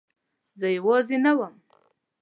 [0.59, 1.55] زه یوازې نه وم.